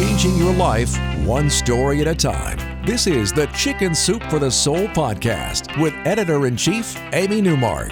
[0.00, 2.56] Changing your life one story at a time.
[2.86, 7.90] This is the Chicken Soup for the Soul podcast with editor in chief, Amy Newmark.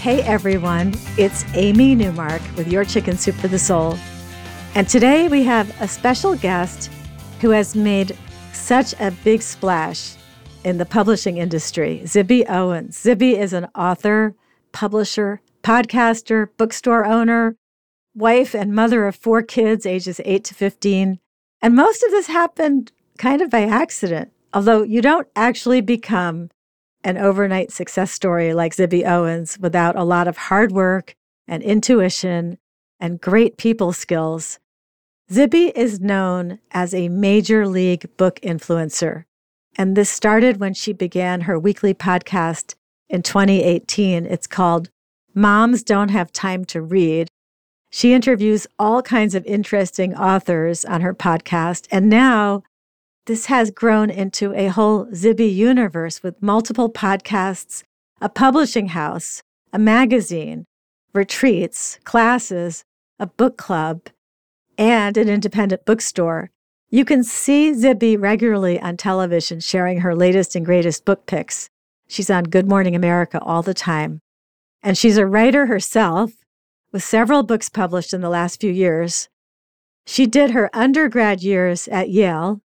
[0.00, 3.96] Hey everyone, it's Amy Newmark with your Chicken Soup for the Soul.
[4.74, 6.90] And today we have a special guest
[7.40, 8.16] who has made
[8.52, 10.16] such a big splash
[10.64, 13.00] in the publishing industry, Zibby Owens.
[13.00, 14.34] Zibby is an author,
[14.72, 17.54] publisher, podcaster, bookstore owner,
[18.14, 21.18] wife and mother of four kids, ages 8 to 15.
[21.60, 26.50] And most of this happened kind of by accident, although you don't actually become
[27.04, 31.14] an overnight success story like Zibby Owens without a lot of hard work
[31.46, 32.58] and intuition
[33.00, 34.58] and great people skills.
[35.30, 39.24] Zibby is known as a major league book influencer.
[39.76, 42.74] And this started when she began her weekly podcast
[43.08, 44.26] in 2018.
[44.26, 44.90] It's called
[45.34, 47.28] Moms Don't Have Time to Read.
[47.90, 51.88] She interviews all kinds of interesting authors on her podcast.
[51.90, 52.62] And now
[53.26, 57.82] this has grown into a whole Zibby universe with multiple podcasts,
[58.20, 60.66] a publishing house, a magazine,
[61.14, 62.84] retreats, classes,
[63.18, 64.02] a book club,
[64.76, 66.50] and an independent bookstore.
[66.90, 71.68] You can see Zibby regularly on television sharing her latest and greatest book picks.
[72.06, 74.20] She's on Good Morning America all the time.
[74.82, 76.32] And she's a writer herself
[76.92, 79.28] with several books published in the last few years.
[80.06, 82.60] She did her undergrad years at Yale.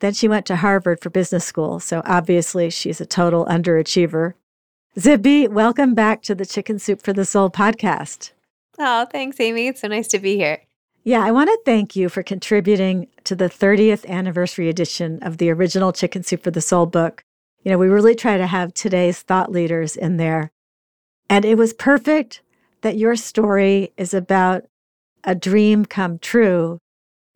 [0.00, 1.80] Then she went to Harvard for business school.
[1.80, 4.34] So obviously, she's a total underachiever.
[4.96, 8.32] Zibby, welcome back to the Chicken Soup for the Soul podcast.
[8.78, 9.66] Oh, thanks, Amy.
[9.66, 10.62] It's so nice to be here.
[11.04, 15.50] Yeah, I want to thank you for contributing to the 30th anniversary edition of the
[15.50, 17.22] original Chicken Soup for the Soul book.
[17.62, 20.50] You know, we really try to have today's thought leaders in there.
[21.28, 22.40] And it was perfect
[22.82, 24.64] that your story is about
[25.24, 26.78] a dream come true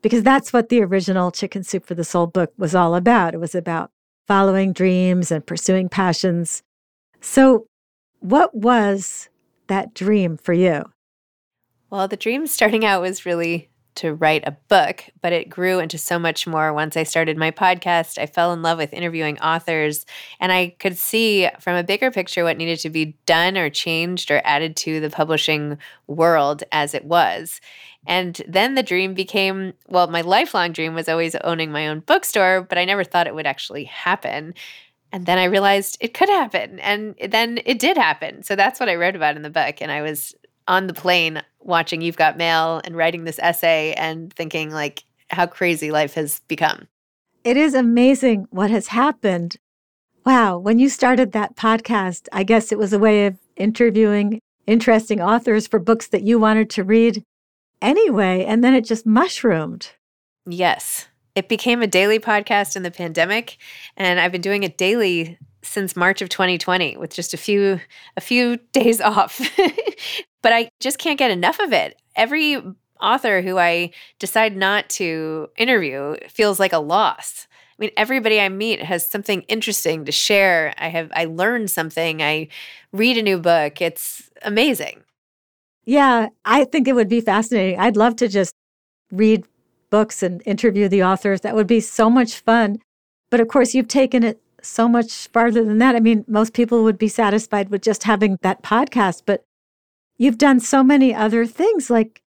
[0.02, 3.34] because that's what the original Chicken Soup for the Soul book was all about.
[3.34, 3.90] It was about
[4.26, 6.62] following dreams and pursuing passions.
[7.20, 7.66] So,
[8.20, 9.28] what was
[9.68, 10.84] that dream for you?
[11.90, 15.98] Well, the dream starting out was really to write a book, but it grew into
[15.98, 18.18] so much more once I started my podcast.
[18.18, 20.06] I fell in love with interviewing authors,
[20.40, 24.30] and I could see from a bigger picture what needed to be done or changed
[24.30, 27.60] or added to the publishing world as it was.
[28.06, 32.62] And then the dream became well, my lifelong dream was always owning my own bookstore,
[32.62, 34.54] but I never thought it would actually happen.
[35.12, 36.80] And then I realized it could happen.
[36.80, 38.42] And then it did happen.
[38.42, 39.82] So that's what I wrote about in the book.
[39.82, 40.34] And I was
[40.68, 45.46] on the plane watching You've Got Mail and writing this essay and thinking like how
[45.46, 46.88] crazy life has become.
[47.44, 49.56] It is amazing what has happened.
[50.24, 55.20] Wow, when you started that podcast, I guess it was a way of interviewing interesting
[55.20, 57.24] authors for books that you wanted to read
[57.80, 59.90] anyway, and then it just mushroomed.
[60.46, 61.08] Yes.
[61.34, 63.56] It became a daily podcast in the pandemic,
[63.96, 67.80] and I've been doing it daily since March of 2020 with just a few
[68.16, 69.40] a few days off.
[70.42, 72.00] But I just can't get enough of it.
[72.16, 72.60] Every
[73.00, 77.46] author who I decide not to interview feels like a loss.
[77.78, 80.74] I mean, everybody I meet has something interesting to share.
[80.78, 82.22] I have I learned something.
[82.22, 82.48] I
[82.92, 83.80] read a new book.
[83.80, 85.02] It's amazing.
[85.84, 87.80] Yeah, I think it would be fascinating.
[87.80, 88.54] I'd love to just
[89.10, 89.44] read
[89.90, 91.40] books and interview the authors.
[91.40, 92.78] That would be so much fun.
[93.30, 95.96] But of course, you've taken it so much farther than that.
[95.96, 99.44] I mean, most people would be satisfied with just having that podcast, but
[100.22, 101.90] you've done so many other things.
[101.90, 102.22] Like,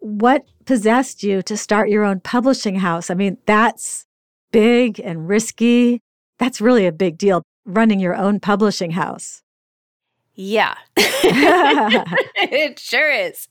[0.00, 3.10] what possessed you to start your own publishing house?
[3.10, 4.06] I mean, that's
[4.50, 6.00] big and risky.
[6.38, 9.42] That's really a big deal, running your own publishing house.
[10.34, 13.46] Yeah, it sure is.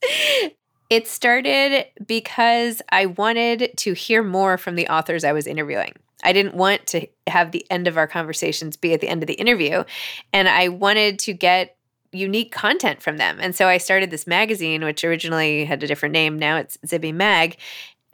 [0.89, 5.93] It started because I wanted to hear more from the authors I was interviewing.
[6.23, 9.27] I didn't want to have the end of our conversations be at the end of
[9.27, 9.85] the interview.
[10.33, 11.77] And I wanted to get
[12.11, 13.39] unique content from them.
[13.39, 16.37] And so I started this magazine, which originally had a different name.
[16.37, 17.57] Now it's Zibby Mag.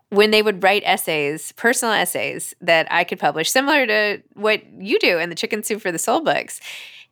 [0.09, 4.99] When they would write essays, personal essays that I could publish, similar to what you
[4.99, 6.61] do in the Chicken Soup for the Soul books.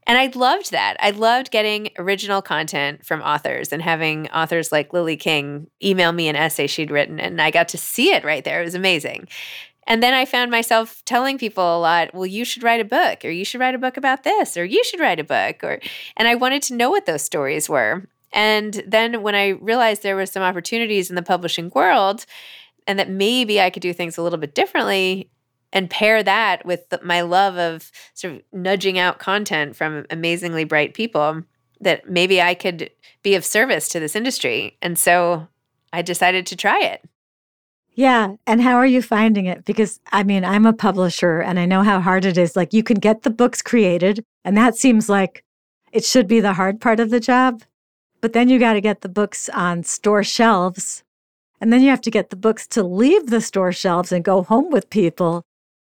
[0.07, 0.97] And I loved that.
[0.99, 6.27] I loved getting original content from authors and having authors like Lily King email me
[6.27, 8.61] an essay she'd written, and I got to see it right there.
[8.61, 9.27] It was amazing.
[9.87, 13.23] And then I found myself telling people a lot, well, you should write a book,
[13.23, 15.63] or you should write a book about this, or you should write a book.
[15.63, 15.79] Or
[16.17, 18.07] and I wanted to know what those stories were.
[18.33, 22.25] And then when I realized there were some opportunities in the publishing world
[22.85, 25.29] and that maybe I could do things a little bit differently
[25.71, 30.63] and pair that with the, my love of sort of nudging out content from amazingly
[30.63, 31.43] bright people,
[31.81, 32.91] that maybe I could
[33.23, 34.77] be of service to this industry.
[34.81, 35.47] And so
[35.91, 37.07] I decided to try it.
[37.95, 38.35] Yeah.
[38.45, 39.65] And how are you finding it?
[39.65, 42.55] Because I mean, I'm a publisher and I know how hard it is.
[42.55, 45.43] Like, you can get the books created, and that seems like
[45.91, 47.63] it should be the hard part of the job.
[48.19, 51.03] But then you got to get the books on store shelves.
[51.61, 54.43] And then you have to get the books to leave the store shelves and go
[54.43, 55.43] home with people.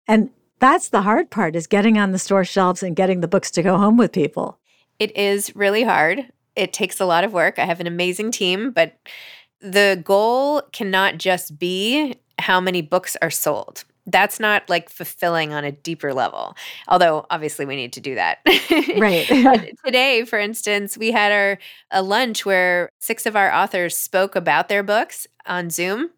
[0.06, 0.30] And
[0.60, 3.62] that's the hard part is getting on the store shelves and getting the books to
[3.62, 4.58] go home with people.
[4.98, 6.30] It is really hard.
[6.54, 7.58] It takes a lot of work.
[7.58, 8.96] I have an amazing team, but
[9.66, 13.84] the goal cannot just be how many books are sold.
[14.08, 16.54] That's not like fulfilling on a deeper level.
[16.86, 18.38] Although obviously we need to do that.
[18.96, 19.26] Right.
[19.84, 21.58] today, for instance, we had our
[21.90, 26.10] a lunch where six of our authors spoke about their books on Zoom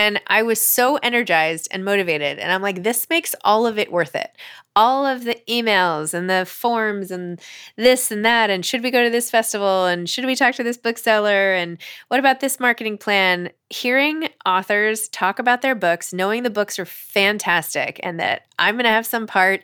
[0.00, 2.38] and I was so energized and motivated.
[2.38, 4.30] And I'm like, this makes all of it worth it.
[4.74, 7.38] All of the emails and the forms and
[7.76, 8.48] this and that.
[8.48, 9.84] And should we go to this festival?
[9.84, 11.52] And should we talk to this bookseller?
[11.52, 11.76] And
[12.08, 13.50] what about this marketing plan?
[13.68, 18.84] Hearing authors talk about their books, knowing the books are fantastic and that I'm going
[18.84, 19.62] to have some part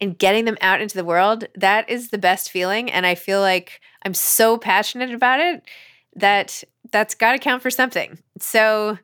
[0.00, 2.90] in getting them out into the world, that is the best feeling.
[2.90, 5.64] And I feel like I'm so passionate about it
[6.14, 8.18] that that's got to count for something.
[8.38, 8.98] So,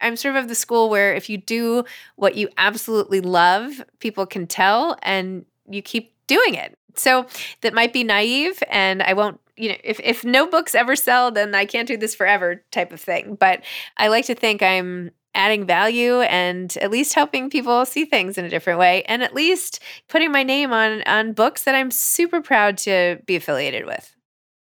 [0.00, 1.84] I'm sort of of the school where if you do
[2.16, 6.78] what you absolutely love, people can tell and you keep doing it.
[6.94, 7.26] So
[7.60, 11.30] that might be naive and I won't you know if if no books ever sell
[11.30, 13.36] then I can't do this forever type of thing.
[13.38, 13.64] But
[13.96, 18.44] I like to think I'm adding value and at least helping people see things in
[18.44, 22.40] a different way and at least putting my name on on books that I'm super
[22.40, 24.14] proud to be affiliated with.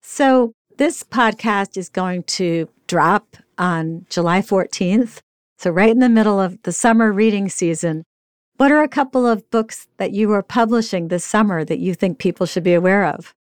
[0.03, 5.21] So this podcast is going to drop on July 14th.
[5.59, 8.05] So, right in the middle of the summer reading season.
[8.57, 12.19] What are a couple of books that you are publishing this summer that you think
[12.19, 13.35] people should be aware of?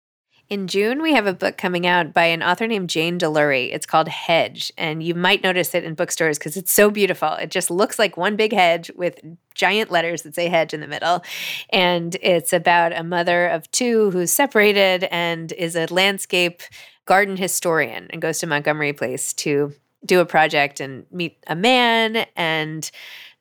[0.49, 3.71] In June, we have a book coming out by an author named Jane Delury.
[3.71, 7.35] It's called Hedge, and you might notice it in bookstores because it's so beautiful.
[7.35, 9.21] It just looks like one big hedge with
[9.55, 11.23] giant letters that say hedge in the middle.
[11.69, 16.63] And it's about a mother of two who's separated and is a landscape
[17.05, 19.75] garden historian and goes to Montgomery Place to
[20.05, 22.91] do a project and meet a man and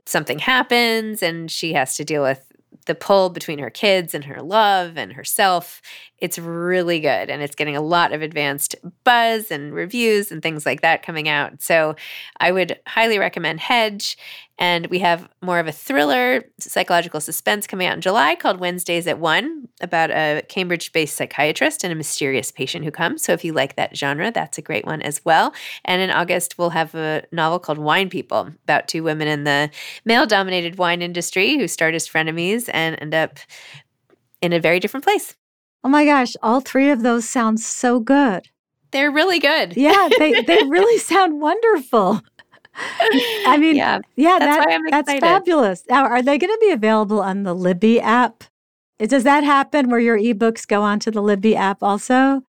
[0.05, 2.43] something happens and she has to deal with
[2.85, 5.81] the pull between her kids and her love and herself.
[6.19, 10.65] It's really good and it's getting a lot of advanced buzz and reviews and things
[10.65, 11.61] like that coming out.
[11.61, 11.95] So
[12.39, 14.17] I would highly recommend Hedge.
[14.59, 19.05] And we have more of a thriller, psychological suspense coming out in July called Wednesdays
[19.05, 23.23] at One about a Cambridge based psychiatrist and a mysterious patient who comes.
[23.23, 25.53] So if you like that genre, that's a great one as well.
[25.85, 29.69] And in August, we'll have a novel called Wine People about two women in the
[30.05, 33.37] male dominated wine industry who start as frenemies and end up
[34.41, 35.35] in a very different place.
[35.83, 38.49] Oh my gosh, all three of those sound so good.
[38.91, 39.75] They're really good.
[39.77, 42.21] Yeah, they, they really sound wonderful.
[42.77, 45.83] I mean, yeah, yeah that's, that, that's fabulous.
[45.89, 48.43] Now, are they going to be available on the Libby app?
[48.99, 52.43] Does that happen where your ebooks go onto the Libby app also?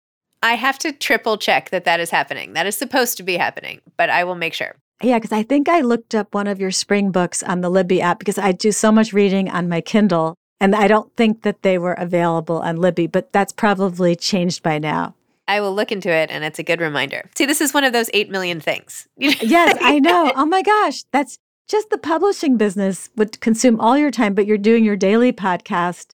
[0.43, 2.53] I have to triple check that that is happening.
[2.53, 4.77] That is supposed to be happening, but I will make sure.
[5.03, 8.01] Yeah, because I think I looked up one of your spring books on the Libby
[8.01, 11.63] app because I do so much reading on my Kindle, and I don't think that
[11.63, 15.16] they were available on Libby, but that's probably changed by now.
[15.49, 17.29] I will look into it and it's a good reminder.
[17.37, 19.07] See, this is one of those 8 million things.
[19.17, 20.33] yes, I know.
[20.35, 21.05] Oh my gosh.
[21.13, 21.39] That's
[21.69, 26.11] just the publishing business would consume all your time, but you're doing your daily podcast.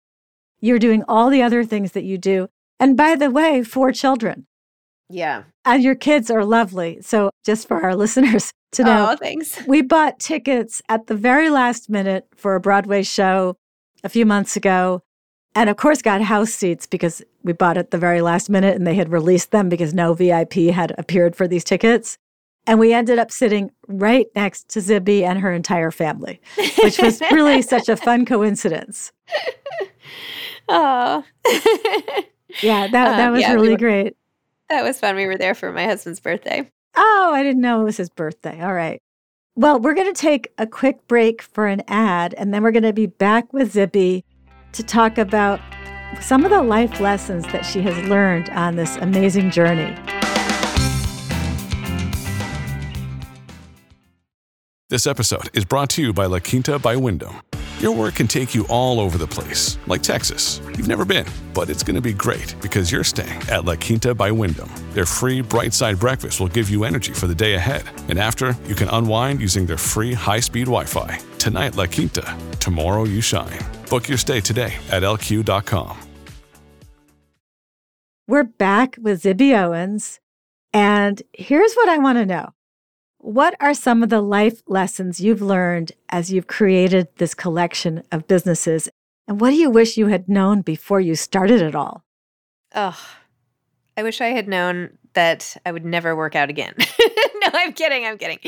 [0.60, 2.48] You're doing all the other things that you do.
[2.78, 4.46] And by the way, four children.
[5.08, 5.44] Yeah.
[5.64, 6.98] And your kids are lovely.
[7.02, 9.60] So, just for our listeners to know, oh, thanks.
[9.66, 13.56] we bought tickets at the very last minute for a Broadway show
[14.02, 15.02] a few months ago
[15.54, 18.86] and of course got house seats because we bought it the very last minute and
[18.86, 22.18] they had released them because no VIP had appeared for these tickets.
[22.66, 26.40] And we ended up sitting right next to Zibby and her entire family,
[26.78, 29.12] which was really such a fun coincidence.
[30.68, 31.24] Oh.
[32.62, 34.16] yeah, that, that um, was yeah, really we were, great.
[34.70, 35.16] That was fun.
[35.16, 36.70] We were there for my husband's birthday.
[36.94, 38.60] Oh, I didn't know it was his birthday.
[38.62, 39.02] All right.
[39.54, 42.84] Well, we're going to take a quick break for an ad, and then we're going
[42.84, 44.22] to be back with Zibby
[44.72, 45.60] to talk about
[46.20, 49.96] some of the life lessons that she has learned on this amazing journey.
[54.88, 57.40] This episode is brought to you by La Quinta by Wyndham.
[57.80, 60.60] Your work can take you all over the place, like Texas.
[60.76, 64.14] You've never been, but it's going to be great because you're staying at La Quinta
[64.14, 64.70] by Wyndham.
[64.92, 67.82] Their free bright side breakfast will give you energy for the day ahead.
[68.08, 71.18] And after, you can unwind using their free high speed Wi Fi.
[71.38, 72.38] Tonight, La Quinta.
[72.60, 73.58] Tomorrow, you shine.
[73.92, 75.98] Book your stay today at lq.com.
[78.26, 80.18] We're back with Zibby Owens.
[80.72, 82.54] And here's what I want to know
[83.18, 88.26] what are some of the life lessons you've learned as you've created this collection of
[88.26, 88.88] businesses?
[89.28, 92.02] And what do you wish you had known before you started it all?
[92.74, 92.98] Oh,
[93.98, 96.74] I wish I had known that I would never work out again.
[96.78, 98.06] no, I'm kidding.
[98.06, 98.38] I'm kidding.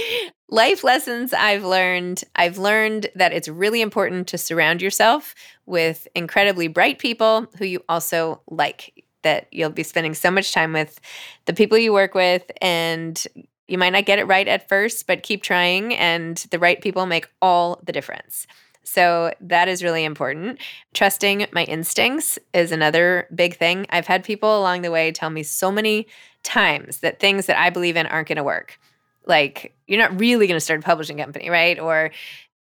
[0.49, 5.35] Life lessons I've learned I've learned that it's really important to surround yourself
[5.66, 10.73] with incredibly bright people who you also like that you'll be spending so much time
[10.73, 11.00] with
[11.47, 13.26] the people you work with and
[13.68, 17.06] you might not get it right at first, but keep trying, and the right people
[17.06, 18.47] make all the difference.
[18.85, 20.61] So that is really important.
[20.93, 23.87] Trusting my instincts is another big thing.
[23.91, 26.07] I've had people along the way tell me so many
[26.43, 28.79] times that things that I believe in aren't going to work.
[29.26, 31.79] Like, you're not really going to start a publishing company, right?
[31.79, 32.11] Or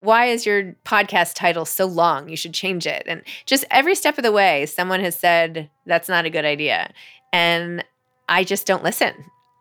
[0.00, 2.28] why is your podcast title so long?
[2.28, 3.02] You should change it.
[3.06, 6.92] And just every step of the way, someone has said, that's not a good idea.
[7.32, 7.84] And
[8.28, 9.12] I just don't listen.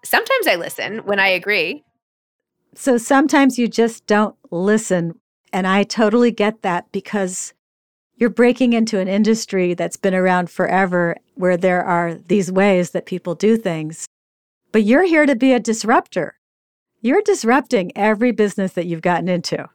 [0.04, 1.84] Sometimes I listen when I agree.
[2.76, 5.20] So sometimes you just don't listen.
[5.54, 7.54] And I totally get that because
[8.16, 13.06] you're breaking into an industry that's been around forever where there are these ways that
[13.06, 14.06] people do things.
[14.72, 16.36] But you're here to be a disruptor.
[17.02, 19.68] You're disrupting every business that you've gotten into.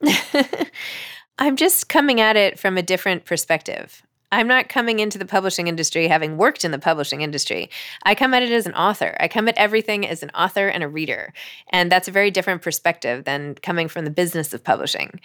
[1.38, 4.02] I'm just coming at it from a different perspective.
[4.32, 7.70] I'm not coming into the publishing industry having worked in the publishing industry.
[8.02, 9.14] I come at it as an author.
[9.20, 11.34] I come at everything as an author and a reader.
[11.68, 15.20] And that's a very different perspective than coming from the business of publishing.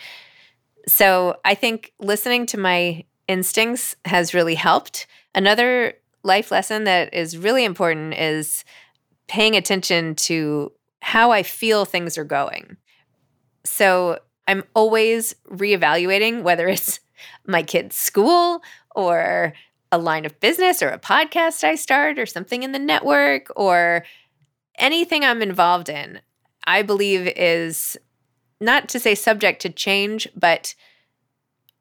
[0.87, 5.07] So I think listening to my instincts has really helped.
[5.33, 8.65] Another life lesson that is really important is
[9.27, 10.71] paying attention to
[11.01, 12.75] how I feel things are going.
[13.63, 16.99] So I'm always reevaluating whether it's
[17.45, 18.61] my kid's school
[18.95, 19.53] or
[19.91, 24.03] a line of business or a podcast I start or something in the network or
[24.77, 26.19] anything I'm involved in,
[26.65, 27.97] I believe is
[28.59, 30.75] not to say subject to change, but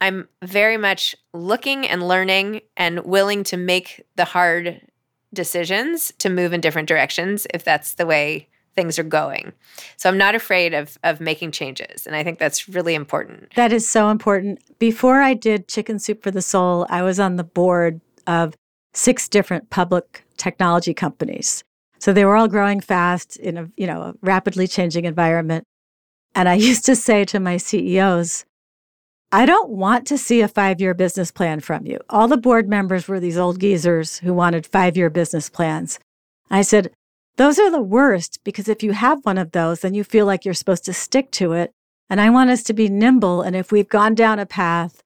[0.00, 4.82] I'm very much looking and learning and willing to make the hard
[5.32, 9.52] decisions to move in different directions if that's the way things are going.
[9.96, 13.54] So I'm not afraid of of making changes, and I think that's really important.
[13.56, 14.60] That is so important.
[14.78, 18.54] Before I did Chicken Soup for the Soul, I was on the board of
[18.94, 21.64] six different public technology companies.
[21.98, 25.64] So they were all growing fast in a, you know, a rapidly changing environment.
[26.34, 28.44] And I used to say to my CEOs,
[29.32, 31.98] I don't want to see a five year business plan from you.
[32.08, 35.98] All the board members were these old geezers who wanted five year business plans.
[36.48, 36.92] I said,
[37.36, 40.44] those are the worst because if you have one of those, then you feel like
[40.44, 41.72] you're supposed to stick to it.
[42.08, 43.42] And I want us to be nimble.
[43.42, 45.02] And if we've gone down a path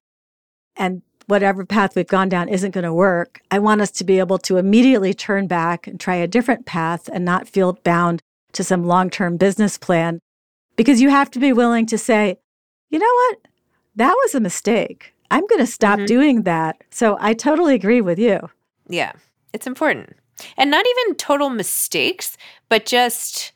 [0.75, 4.19] and whatever path we've gone down isn't going to work, I want us to be
[4.19, 8.21] able to immediately turn back and try a different path and not feel bound
[8.53, 10.19] to some long term business plan.
[10.77, 12.37] Because you have to be willing to say,
[12.89, 13.39] you know what?
[13.95, 15.13] That was a mistake.
[15.29, 16.05] I'm going to stop mm-hmm.
[16.05, 16.81] doing that.
[16.91, 18.49] So I totally agree with you.
[18.87, 19.13] Yeah,
[19.53, 20.15] it's important
[20.57, 22.37] and not even total mistakes,
[22.69, 23.51] but just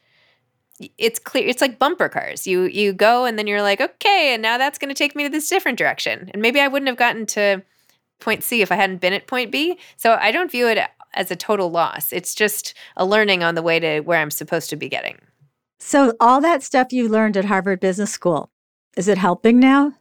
[0.97, 2.45] it's clear it's like bumper cars.
[2.45, 5.23] You you go and then you're like okay and now that's going to take me
[5.23, 6.29] to this different direction.
[6.33, 7.63] And maybe i wouldn't have gotten to
[8.19, 9.77] point c if i hadn't been at point b.
[9.97, 10.79] So i don't view it
[11.13, 12.11] as a total loss.
[12.11, 15.17] It's just a learning on the way to where i'm supposed to be getting.
[15.79, 18.49] So all that stuff you learned at harvard business school
[18.97, 19.93] is it helping now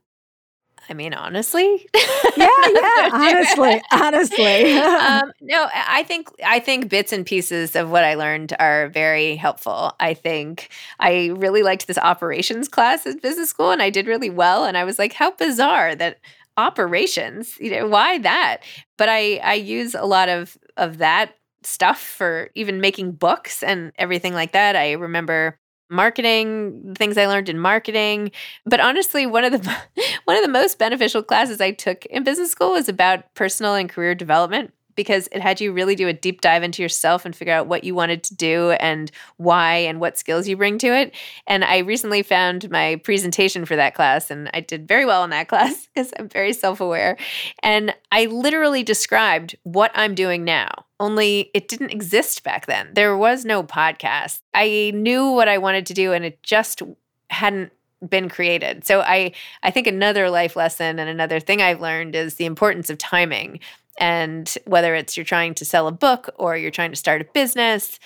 [0.89, 1.89] I mean, honestly.
[1.95, 3.11] yeah, yeah.
[3.13, 4.73] honestly, honestly.
[4.79, 9.37] um, no, I think I think bits and pieces of what I learned are very
[9.37, 9.95] helpful.
[10.01, 14.31] I think I really liked this operations class at business school, and I did really
[14.31, 14.65] well.
[14.65, 16.19] And I was like, how bizarre that
[16.57, 17.59] operations.
[17.59, 18.59] You know, why that?
[18.97, 23.93] But I I use a lot of of that stuff for even making books and
[23.97, 24.77] everything like that.
[24.77, 28.31] I remember marketing things i learned in marketing
[28.65, 29.77] but honestly one of the
[30.25, 33.89] one of the most beneficial classes i took in business school was about personal and
[33.91, 37.55] career development because it had you really do a deep dive into yourself and figure
[37.55, 41.15] out what you wanted to do and why and what skills you bring to it.
[41.47, 45.31] And I recently found my presentation for that class, and I did very well in
[45.31, 47.17] that class because I'm very self aware.
[47.63, 52.91] And I literally described what I'm doing now, only it didn't exist back then.
[52.95, 54.41] There was no podcast.
[54.55, 56.83] I knew what I wanted to do, and it just
[57.31, 57.73] hadn't
[58.09, 58.85] been created.
[58.85, 59.33] So I
[59.63, 63.61] I think another life lesson and another thing I've learned is the importance of timing
[63.99, 67.27] and whether it's you're trying to sell a book or you're trying to start a
[67.33, 67.99] business,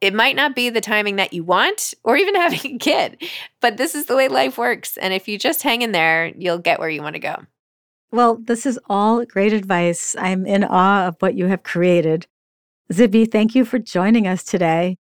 [0.00, 3.22] it might not be the timing that you want or even having a kid,
[3.60, 4.96] but this is the way life works.
[4.96, 7.36] And if you just hang in there, you'll get where you want to go.
[8.16, 10.16] Well, this is all great advice.
[10.18, 12.26] I'm in awe of what you have created.
[12.90, 14.96] Zibby, thank you for joining us today.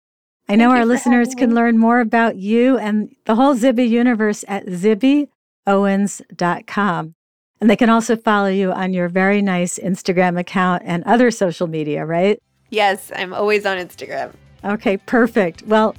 [0.47, 4.67] I know our listeners can learn more about you and the whole Zibby universe at
[4.67, 7.15] zibbyowens.com.
[7.59, 11.67] And they can also follow you on your very nice Instagram account and other social
[11.67, 12.41] media, right?
[12.69, 14.31] Yes, I'm always on Instagram.
[14.63, 15.63] Okay, perfect.
[15.63, 15.97] Well,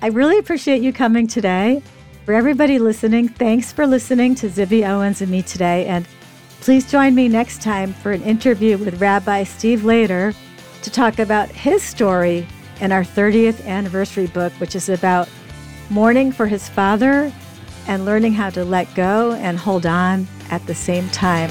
[0.00, 1.82] I really appreciate you coming today.
[2.24, 5.84] For everybody listening, thanks for listening to Zibby Owens and me today.
[5.84, 6.08] And
[6.60, 10.34] please join me next time for an interview with Rabbi Steve Leder
[10.82, 12.46] to talk about his story
[12.80, 15.28] in our 30th anniversary book, which is about
[15.90, 17.32] mourning for his father
[17.86, 21.50] and learning how to let go and hold on at the same time.